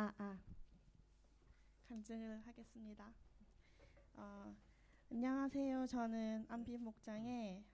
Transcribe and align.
아, 0.00 0.12
아. 0.18 0.38
간증을 1.88 2.46
하겠습니다. 2.46 3.12
어, 4.14 4.54
안녕하세요. 5.10 5.88
저는 5.88 6.46
안빈 6.48 6.84
목장에 6.84 7.64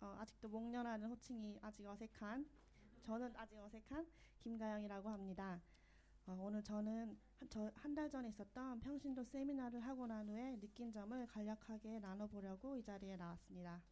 어, 0.00 0.16
아직도 0.18 0.48
목련하는 0.48 1.10
호칭이 1.10 1.58
아직 1.60 1.86
어색한 1.86 2.46
저는 3.02 3.36
아직 3.36 3.58
어색한 3.58 4.06
김가영이라고 4.40 5.10
합니다. 5.10 5.60
어, 6.26 6.34
오늘 6.40 6.62
저는 6.62 7.18
한 7.74 7.94
달 7.94 8.08
전에 8.08 8.30
있었던 8.30 8.80
평신도 8.80 9.22
세미나를 9.24 9.80
하고 9.80 10.06
난 10.06 10.26
후에 10.26 10.56
느낀 10.58 10.90
점을 10.90 11.26
간략하게 11.26 12.00
나눠보려고 12.00 12.76
이 12.78 12.82
자리에 12.82 13.18
나왔습니다. 13.18 13.82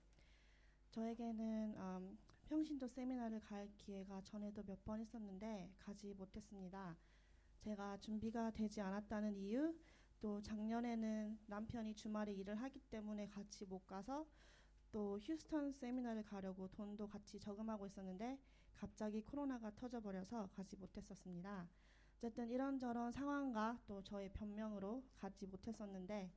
저에게는 0.93 1.74
음, 1.77 2.18
평신도 2.46 2.88
세미나를 2.88 3.40
갈 3.40 3.68
기회가 3.77 4.23
전에도 4.23 4.62
몇 4.62 4.82
번 4.82 5.02
있었는데 5.02 5.70
가지 5.79 6.15
못했습니다. 6.15 6.96
제가 7.62 7.97
준비가 7.98 8.51
되지 8.51 8.80
않았다는 8.80 9.37
이유, 9.37 9.73
또 10.21 10.43
작년에는 10.43 11.39
남편이 11.47 11.95
주말에 11.95 12.33
일을 12.33 12.57
하기 12.57 12.80
때문에 12.91 13.29
같이 13.29 13.65
못 13.66 13.87
가서 13.87 14.27
또 14.91 15.19
휴스턴 15.21 15.73
세미나를 15.73 16.25
가려고 16.25 16.69
돈도 16.69 17.07
같이 17.09 17.38
저금하고 17.38 17.87
있었는데 17.87 18.38
갑자기 18.75 19.23
코로나가 19.23 19.71
터져버려서 19.77 20.48
가지 20.52 20.77
못했었습니다. 20.77 21.69
어쨌든 22.16 22.51
이런저런 22.51 23.12
상황과 23.12 23.79
또 23.87 24.02
저의 24.02 24.29
변명으로 24.33 25.05
가지 25.16 25.47
못했었는데 25.47 26.33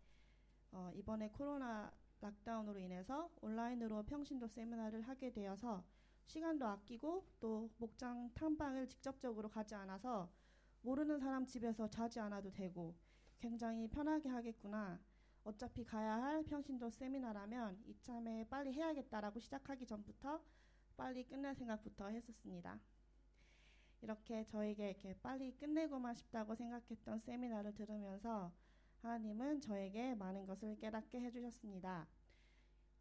어, 0.74 0.92
이번에 0.94 1.30
코로나 1.30 1.92
락다운으로 2.22 2.80
인해서 2.80 3.32
온라인으로 3.42 4.04
평신도 4.04 4.48
세미나를 4.48 5.02
하게 5.02 5.32
되어서 5.32 5.84
시간도 6.26 6.68
아끼고 6.68 7.26
또 7.40 7.70
목장 7.78 8.32
탐방을 8.36 8.88
직접적으로 8.88 9.50
가지 9.50 9.74
않아서 9.74 10.30
모르는 10.86 11.18
사람 11.18 11.48
집에서 11.48 11.90
자지 11.90 12.20
않아도 12.20 12.52
되고 12.52 12.94
굉장히 13.40 13.88
편하게 13.88 14.30
하겠구나. 14.30 15.00
어차피 15.44 15.84
가야 15.84 16.22
할 16.22 16.44
평신도 16.44 16.92
세미나라면 16.92 17.84
이참에 17.88 18.46
빨리 18.48 18.72
해야겠다라고 18.72 19.40
시작하기 19.40 19.88
전부터 19.88 20.40
빨리 20.96 21.24
끝낼 21.24 21.56
생각부터 21.56 22.10
했었습니다. 22.10 22.80
이렇게 24.04 24.46
저에게 24.46 24.92
이렇게 24.92 25.16
빨리 25.24 25.52
끝내고만 25.58 26.14
싶다고 26.14 26.54
생각했던 26.54 27.18
세미나를 27.18 27.74
들으면서 27.74 28.52
하나님은 29.02 29.62
저에게 29.62 30.14
많은 30.14 30.46
것을 30.46 30.78
깨닫게 30.78 31.20
해주셨습니다. 31.20 32.08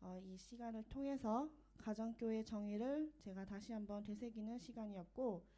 어, 0.00 0.18
이 0.24 0.38
시간을 0.38 0.84
통해서 0.84 1.50
가정교회 1.76 2.44
정의를 2.44 3.12
제가 3.18 3.44
다시 3.44 3.74
한번 3.74 4.04
되새기는 4.04 4.58
시간이었고 4.58 5.53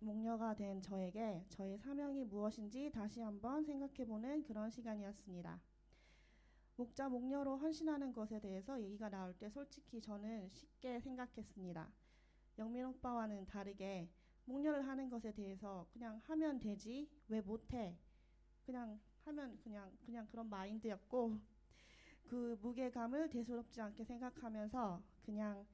목녀가 0.00 0.54
된 0.54 0.80
저에게 0.80 1.44
저의 1.48 1.78
사명이 1.78 2.24
무엇인지 2.24 2.90
다시 2.92 3.20
한번 3.20 3.64
생각해보는 3.64 4.44
그런 4.44 4.70
시간이었습니다. 4.70 5.60
목자 6.76 7.08
목녀로 7.08 7.56
헌신하는 7.56 8.12
것에 8.12 8.40
대해서 8.40 8.80
얘기가 8.80 9.08
나올 9.08 9.34
때 9.34 9.50
솔직히 9.50 10.00
저는 10.00 10.48
쉽게 10.48 11.00
생각했습니다. 11.00 11.90
영민 12.58 12.84
오빠와는 12.86 13.46
다르게 13.46 14.08
목녀를 14.44 14.86
하는 14.86 15.08
것에 15.08 15.32
대해서 15.32 15.86
그냥 15.92 16.20
하면 16.24 16.58
되지 16.58 17.08
왜 17.28 17.40
못해 17.40 17.96
그냥 18.64 19.00
하면 19.24 19.58
그냥 19.62 19.90
그냥 20.04 20.26
그런 20.28 20.48
마인드였고 20.48 21.38
그 22.24 22.58
무게감을 22.60 23.28
대수롭지 23.30 23.80
않게 23.80 24.04
생각하면서 24.04 25.02
그냥 25.24 25.64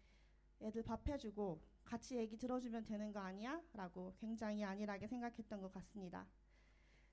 애들 0.61 0.83
밥 0.83 1.07
해주고 1.09 1.61
같이 1.85 2.17
얘기 2.17 2.37
들어주면 2.37 2.85
되는 2.85 3.13
거 3.13 3.21
아니야? 3.21 3.63
라고 3.73 4.15
굉장히 4.19 4.65
안일하게 4.65 5.07
생각했던 5.07 5.61
것 5.61 5.73
같습니다. 5.73 6.27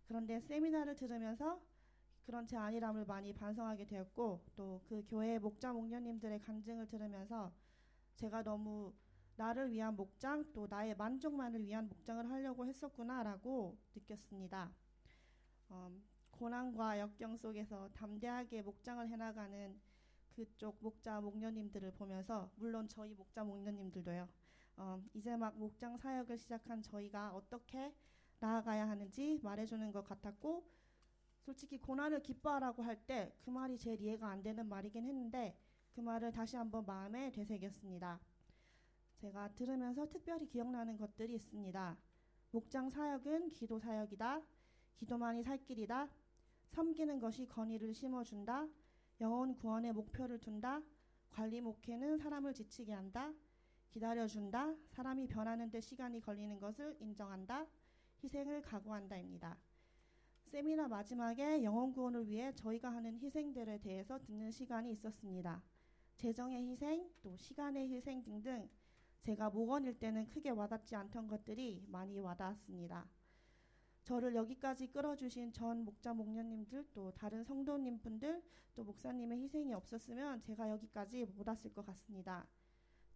그런데 0.07 0.39
세미나를 0.39 0.95
들으면서 0.95 1.61
그런 2.25 2.47
제 2.47 2.57
안일함을 2.57 3.05
많이 3.05 3.33
반성하게 3.33 3.85
되었고 3.85 4.41
또 4.55 4.81
그 4.87 5.03
교회 5.07 5.39
목자 5.39 5.73
목녀님들의 5.73 6.39
간증을 6.41 6.87
들으면서 6.87 7.51
제가 8.15 8.43
너무 8.43 8.93
나를 9.35 9.71
위한 9.71 9.95
목장 9.95 10.51
또 10.53 10.67
나의 10.67 10.95
만족만을 10.95 11.65
위한 11.65 11.89
목장을 11.89 12.29
하려고 12.29 12.65
했었구나라고 12.65 13.77
느꼈습니다. 13.95 14.71
음, 15.71 16.03
고난과 16.31 16.99
역경 16.99 17.37
속에서 17.37 17.89
담대하게 17.93 18.61
목장을 18.61 19.07
해나가는 19.09 19.79
그쪽 20.35 20.77
목자 20.81 21.21
목녀님들을 21.21 21.91
보면서 21.93 22.51
물론 22.57 22.87
저희 22.89 23.13
목자 23.13 23.43
목녀님들도요. 23.43 24.27
어, 24.77 25.01
이제 25.13 25.37
막 25.37 25.57
목장 25.57 25.97
사역을 25.97 26.37
시작한 26.37 26.81
저희가 26.81 27.33
어떻게 27.33 27.93
나아가야 28.39 28.89
하는지 28.89 29.39
말해주는 29.41 29.91
것 29.93 30.03
같았고 30.03 30.67
솔직히 31.41 31.77
고난을 31.79 32.21
기뻐하라고 32.21 32.83
할 32.83 33.05
때 33.07 33.31
그 33.41 33.49
말이 33.49 33.77
제일 33.77 34.01
이해가 34.01 34.27
안 34.27 34.43
되는 34.43 34.67
말이긴 34.67 35.05
했는데 35.05 35.57
그 35.93 36.01
말을 36.01 36.31
다시 36.31 36.57
한번 36.57 36.85
마음에 36.85 37.31
되새겼습니다. 37.31 38.19
제가 39.15 39.53
들으면서 39.55 40.09
특별히 40.09 40.45
기억나는 40.47 40.97
것들이 40.97 41.33
있습니다. 41.35 41.97
목장 42.51 42.89
사역은 42.89 43.51
기도 43.51 43.79
사역이다. 43.79 44.41
기도만이 44.97 45.43
살 45.43 45.57
길이다. 45.63 46.09
섬기는 46.71 47.19
것이 47.19 47.47
건의를 47.47 47.93
심어준다. 47.93 48.67
영혼 49.21 49.55
구원의 49.55 49.93
목표를 49.93 50.39
둔다. 50.39 50.81
관리 51.29 51.61
목회는 51.61 52.17
사람을 52.17 52.53
지치게 52.53 52.91
한다. 52.91 53.33
기다려준다. 53.89 54.75
사람이 54.89 55.27
변하는데 55.27 55.79
시간이 55.79 56.19
걸리는 56.19 56.59
것을 56.59 56.97
인정한다. 56.99 57.65
희생을 58.21 58.61
각오한다입니다. 58.61 59.57
세미나 60.43 60.87
마지막에 60.89 61.63
영혼 61.63 61.91
구원을 61.93 62.27
위해 62.27 62.53
저희가 62.55 62.91
하는 62.91 63.17
희생들에 63.17 63.79
대해서 63.79 64.19
듣는 64.19 64.51
시간이 64.51 64.91
있었습니다. 64.91 65.63
재정의 66.17 66.69
희생, 66.69 67.09
또 67.21 67.35
시간의 67.37 67.89
희생 67.89 68.21
등등 68.23 68.69
제가 69.21 69.49
목원일 69.49 69.97
때는 69.97 70.27
크게 70.27 70.51
와닿지 70.51 70.95
않던 70.95 71.27
것들이 71.27 71.83
많이 71.87 72.19
와닿았습니다. 72.19 73.07
저를 74.05 74.35
여기까지 74.35 74.85
끌어주신 74.91 75.51
전 75.51 75.83
목자 75.83 76.13
목녀님들 76.13 76.85
또 76.93 77.11
다른 77.13 77.43
성도님 77.43 77.97
분들 77.97 78.43
또 78.75 78.83
목사님의 78.83 79.39
희생이 79.39 79.73
없었으면 79.73 80.43
제가 80.43 80.69
여기까지 80.69 81.25
못 81.25 81.47
왔을 81.47 81.73
것 81.73 81.83
같습니다. 81.87 82.45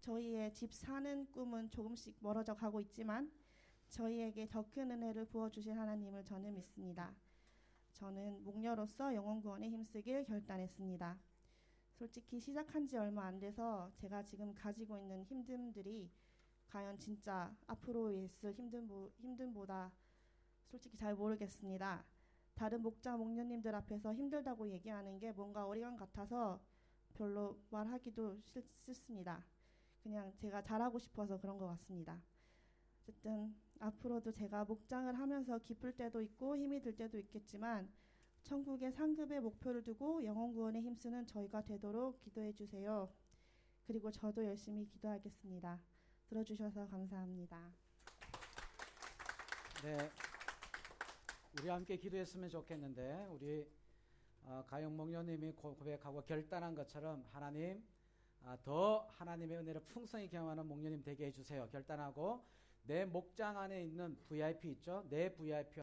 저희의 0.02 0.52
집 0.56 0.74
사는 0.74 1.30
꿈은 1.30 1.70
조금씩 1.70 2.18
멀어져 2.22 2.56
가고 2.56 2.82
있지만 2.82 3.32
저희에게 3.90 4.48
더 4.50 4.64
큰 4.64 4.90
은혜를 4.90 5.26
부어주신 5.26 5.78
하나님을 5.78 6.26
저는 6.26 6.56
믿습니다. 6.56 7.14
저는 7.94 8.44
목녀로서 8.44 9.14
영원 9.14 9.42
구원에 9.42 9.70
힘쓰길 9.70 10.26
결단했습니다. 10.26 11.20
솔직히 11.94 12.40
시작한 12.40 12.88
지 12.88 12.98
얼마 12.98 13.28
안 13.28 13.40
돼서 13.40 13.92
제가 13.94 14.24
지금 14.24 14.56
가지고 14.56 14.98
있는 14.98 15.24
힘듦들이 15.24 16.10
과연 16.66 16.98
진짜 16.98 17.56
앞으로 17.68 18.10
있을 18.12 18.56
힘듦, 18.56 19.12
힘듦보다 19.22 19.92
솔직히 20.70 20.98
잘 20.98 21.16
모르겠습니다. 21.16 22.06
다른 22.54 22.82
목자 22.82 23.18
목녀님들 23.18 23.74
앞에서 23.74 24.14
힘들다고 24.14 24.70
얘기하는 24.70 25.18
게 25.18 25.32
뭔가 25.32 25.66
어리광 25.66 25.96
같아서 25.96 26.62
별로 27.16 27.60
말하기도 27.70 28.40
싫, 28.42 28.62
습니다 28.94 29.44
그냥 30.04 30.32
제가 30.38 30.62
잘하고 30.62 31.00
싶어서 31.00 31.40
그런 31.40 31.58
것 31.58 31.68
같습니다. 31.68 32.22
어쨌든 33.02 33.56
앞으로도 33.80 34.32
제가 34.32 34.66
목장을 34.66 35.14
하면서 35.18 35.58
기쁠 35.60 35.96
때도 35.96 36.22
있고 36.22 36.58
힘이 36.58 36.82
들 36.82 36.96
때도 36.96 37.18
있겠지만 37.18 37.90
천국의 38.44 38.92
상급의 38.92 39.42
목표를 39.42 39.84
두고 39.84 40.24
영혼 40.24 40.54
구원에 40.54 40.82
힘쓰는 40.82 41.26
저희가 41.28 41.64
되도록 41.64 42.20
기도해 42.20 42.54
주세요. 42.54 43.12
그리고 43.88 44.12
저도 44.12 44.46
열심히 44.46 44.86
기도하겠습니다. 44.86 45.80
들어주셔서 46.28 46.88
감사합니다. 46.90 47.72
네. 49.84 49.98
우리 51.60 51.68
함께 51.68 51.98
기도했으면 51.98 52.50
좋겠는데 52.50 53.28
우리 53.32 53.68
어, 54.44 54.64
가영 54.66 54.96
목녀님이 54.96 55.52
고백하고 55.52 56.22
결단한 56.22 56.74
것처럼 56.74 57.26
하나님 57.32 57.84
아, 58.46 58.58
더 58.64 59.06
하나님의 59.18 59.58
은혜를 59.58 59.82
풍성히 59.90 60.30
경험하는 60.30 60.66
목녀님 60.66 61.04
되게 61.04 61.26
해주세요. 61.26 61.68
결단하고 61.70 62.46
내 62.84 63.04
목장 63.04 63.58
안에 63.58 63.84
있는 63.84 64.18
VIP 64.30 64.72
있죠? 64.72 65.06
내 65.10 65.36
VIP 65.36 65.78